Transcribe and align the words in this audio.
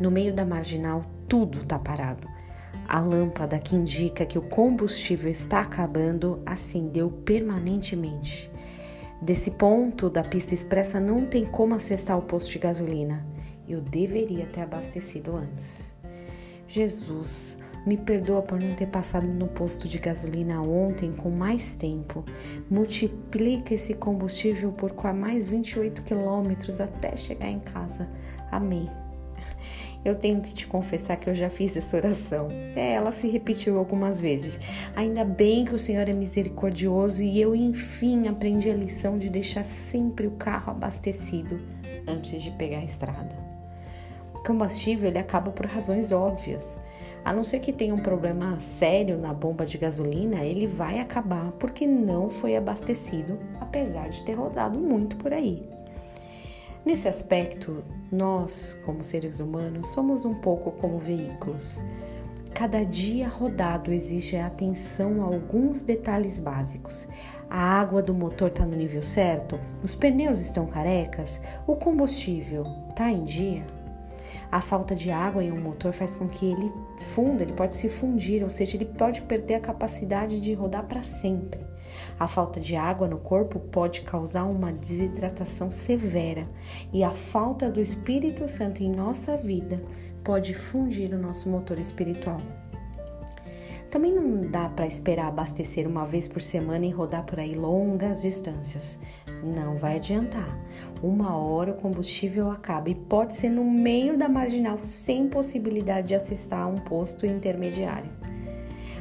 No 0.00 0.10
meio 0.10 0.32
da 0.32 0.44
marginal, 0.44 1.04
tudo 1.28 1.58
está 1.58 1.78
parado. 1.78 2.28
A 2.88 3.00
lâmpada 3.00 3.58
que 3.58 3.74
indica 3.74 4.24
que 4.24 4.38
o 4.38 4.42
combustível 4.42 5.30
está 5.30 5.60
acabando 5.60 6.40
acendeu 6.46 7.10
permanentemente. 7.10 8.50
Desse 9.20 9.50
ponto 9.50 10.10
da 10.10 10.22
pista 10.22 10.54
expressa 10.54 11.00
não 11.00 11.24
tem 11.24 11.44
como 11.44 11.74
acessar 11.74 12.18
o 12.18 12.22
posto 12.22 12.52
de 12.52 12.58
gasolina. 12.58 13.26
Eu 13.66 13.80
deveria 13.80 14.46
ter 14.46 14.60
abastecido 14.60 15.34
antes. 15.34 15.94
Jesus, 16.68 17.58
me 17.86 17.96
perdoa 17.96 18.42
por 18.42 18.60
não 18.60 18.74
ter 18.74 18.86
passado 18.86 19.26
no 19.26 19.46
posto 19.48 19.88
de 19.88 19.98
gasolina 19.98 20.60
ontem 20.60 21.12
com 21.12 21.30
mais 21.30 21.74
tempo. 21.74 22.24
Multiplica 22.68 23.72
esse 23.72 23.94
combustível 23.94 24.72
por 24.72 24.92
mais 25.14 25.48
28 25.48 26.02
quilômetros 26.02 26.80
até 26.80 27.16
chegar 27.16 27.48
em 27.48 27.60
casa. 27.60 28.08
Amém. 28.50 28.90
Eu 30.06 30.14
tenho 30.14 30.40
que 30.40 30.54
te 30.54 30.68
confessar 30.68 31.16
que 31.16 31.28
eu 31.28 31.34
já 31.34 31.48
fiz 31.48 31.76
essa 31.76 31.96
oração. 31.96 32.46
É, 32.76 32.92
ela 32.92 33.10
se 33.10 33.26
repetiu 33.26 33.76
algumas 33.76 34.20
vezes. 34.20 34.60
Ainda 34.94 35.24
bem 35.24 35.64
que 35.64 35.74
o 35.74 35.78
Senhor 35.80 36.08
é 36.08 36.12
misericordioso 36.12 37.24
e 37.24 37.40
eu, 37.40 37.56
enfim, 37.56 38.28
aprendi 38.28 38.70
a 38.70 38.74
lição 38.74 39.18
de 39.18 39.28
deixar 39.28 39.64
sempre 39.64 40.28
o 40.28 40.30
carro 40.30 40.70
abastecido 40.70 41.60
antes 42.06 42.40
de 42.40 42.52
pegar 42.52 42.78
a 42.78 42.84
estrada. 42.84 43.36
O 44.32 44.44
combustível 44.44 45.08
ele 45.08 45.18
acaba 45.18 45.50
por 45.50 45.66
razões 45.66 46.12
óbvias. 46.12 46.78
A 47.24 47.32
não 47.32 47.42
ser 47.42 47.58
que 47.58 47.72
tenha 47.72 47.92
um 47.92 47.98
problema 47.98 48.60
sério 48.60 49.18
na 49.18 49.34
bomba 49.34 49.66
de 49.66 49.76
gasolina, 49.76 50.44
ele 50.44 50.68
vai 50.68 51.00
acabar 51.00 51.50
porque 51.58 51.84
não 51.84 52.28
foi 52.28 52.54
abastecido, 52.54 53.40
apesar 53.60 54.08
de 54.08 54.22
ter 54.22 54.34
rodado 54.34 54.78
muito 54.78 55.16
por 55.16 55.32
aí. 55.32 55.68
Nesse 56.86 57.08
aspecto, 57.08 57.82
nós, 58.12 58.80
como 58.86 59.02
seres 59.02 59.40
humanos, 59.40 59.88
somos 59.88 60.24
um 60.24 60.34
pouco 60.34 60.70
como 60.70 61.00
veículos. 61.00 61.82
Cada 62.54 62.84
dia 62.84 63.26
rodado 63.26 63.92
exige 63.92 64.36
atenção 64.36 65.20
a 65.20 65.24
alguns 65.24 65.82
detalhes 65.82 66.38
básicos. 66.38 67.08
A 67.50 67.58
água 67.58 68.00
do 68.00 68.14
motor 68.14 68.50
está 68.50 68.64
no 68.64 68.76
nível 68.76 69.02
certo? 69.02 69.58
Os 69.82 69.96
pneus 69.96 70.38
estão 70.38 70.64
carecas? 70.64 71.42
O 71.66 71.74
combustível 71.74 72.64
está 72.90 73.10
em 73.10 73.24
dia? 73.24 73.66
A 74.50 74.60
falta 74.60 74.94
de 74.94 75.10
água 75.10 75.42
em 75.42 75.50
um 75.50 75.60
motor 75.60 75.92
faz 75.92 76.14
com 76.14 76.28
que 76.28 76.46
ele 76.46 76.72
funda, 77.14 77.42
ele 77.42 77.52
pode 77.52 77.74
se 77.74 77.88
fundir, 77.88 78.42
ou 78.42 78.50
seja, 78.50 78.76
ele 78.76 78.84
pode 78.84 79.22
perder 79.22 79.54
a 79.54 79.60
capacidade 79.60 80.40
de 80.40 80.54
rodar 80.54 80.84
para 80.84 81.02
sempre. 81.02 81.64
A 82.18 82.26
falta 82.26 82.60
de 82.60 82.76
água 82.76 83.08
no 83.08 83.18
corpo 83.18 83.58
pode 83.58 84.02
causar 84.02 84.44
uma 84.44 84.72
desidratação 84.72 85.70
severa 85.70 86.48
e 86.92 87.02
a 87.02 87.10
falta 87.10 87.70
do 87.70 87.80
Espírito 87.80 88.46
Santo 88.48 88.82
em 88.82 88.90
nossa 88.90 89.36
vida 89.36 89.80
pode 90.22 90.54
fundir 90.54 91.12
o 91.14 91.18
nosso 91.18 91.48
motor 91.48 91.78
espiritual. 91.78 92.40
Também 93.96 94.12
não 94.12 94.42
dá 94.42 94.68
para 94.68 94.86
esperar 94.86 95.28
abastecer 95.28 95.88
uma 95.88 96.04
vez 96.04 96.28
por 96.28 96.42
semana 96.42 96.84
e 96.84 96.90
rodar 96.90 97.24
por 97.24 97.40
aí 97.40 97.54
longas 97.54 98.20
distâncias. 98.20 99.00
Não 99.42 99.78
vai 99.78 99.96
adiantar. 99.96 100.54
Uma 101.02 101.34
hora 101.34 101.70
o 101.70 101.76
combustível 101.76 102.50
acaba 102.50 102.90
e 102.90 102.94
pode 102.94 103.32
ser 103.32 103.48
no 103.48 103.64
meio 103.64 104.18
da 104.18 104.28
marginal 104.28 104.76
sem 104.82 105.30
possibilidade 105.30 106.08
de 106.08 106.14
acessar 106.14 106.68
um 106.68 106.76
posto 106.76 107.24
intermediário. 107.24 108.12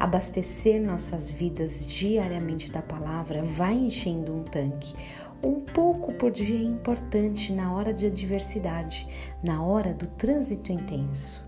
Abastecer 0.00 0.80
nossas 0.80 1.30
vidas 1.30 1.86
diariamente 1.86 2.72
da 2.72 2.80
palavra 2.80 3.42
vai 3.42 3.74
enchendo 3.74 4.34
um 4.34 4.42
tanque. 4.42 4.94
Um 5.42 5.60
pouco 5.60 6.14
por 6.14 6.30
dia 6.30 6.56
é 6.56 6.62
importante 6.62 7.52
na 7.52 7.74
hora 7.74 7.92
de 7.92 8.06
adversidade, 8.06 9.06
na 9.44 9.62
hora 9.62 9.92
do 9.92 10.06
trânsito 10.06 10.72
intenso. 10.72 11.46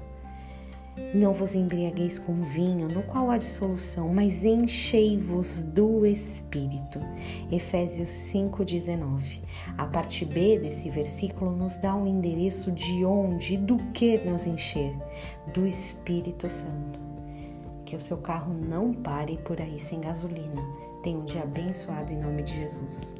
Não 1.15 1.33
vos 1.33 1.55
embriagueis 1.55 2.19
com 2.19 2.35
vinho, 2.35 2.89
no 2.89 3.03
qual 3.03 3.31
há 3.31 3.39
dissolução, 3.39 4.09
mas 4.09 4.45
enchei-vos 4.45 5.65
do 5.65 6.07
Espírito. 6.07 7.01
Efésios 7.51 8.11
5,19. 8.11 9.43
A 9.77 9.87
parte 9.87 10.25
B 10.25 10.59
desse 10.59 10.89
versículo 10.89 11.51
nos 11.51 11.77
dá 11.77 11.95
um 11.95 12.07
endereço 12.07 12.71
de 12.71 13.05
onde 13.05 13.55
e 13.55 13.59
do 13.59 13.77
que 13.93 14.19
nos 14.19 14.47
encher: 14.47 14.97
do 15.53 15.67
Espírito 15.67 16.49
Santo 16.49 17.11
que 17.91 17.97
o 17.97 17.99
seu 17.99 18.19
carro 18.19 18.55
não 18.55 18.95
pare 18.95 19.37
por 19.39 19.61
aí 19.61 19.81
sem 19.81 20.01
gasolina. 20.01 20.63
Tenha 21.03 21.19
um 21.19 21.25
dia 21.25 21.43
abençoado 21.43 22.13
em 22.13 22.21
nome 22.21 22.45
de 22.45 22.55
Jesus. 22.55 23.13